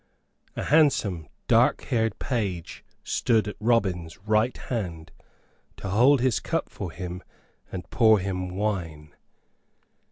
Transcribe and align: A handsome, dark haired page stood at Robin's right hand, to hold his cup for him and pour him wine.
A 0.55 0.63
handsome, 0.63 1.27
dark 1.47 1.81
haired 1.83 2.17
page 2.17 2.83
stood 3.03 3.47
at 3.47 3.55
Robin's 3.59 4.17
right 4.27 4.57
hand, 4.57 5.11
to 5.77 5.89
hold 5.89 6.21
his 6.21 6.39
cup 6.39 6.69
for 6.69 6.91
him 6.91 7.21
and 7.71 7.87
pour 7.91 8.17
him 8.17 8.49
wine. 8.49 9.13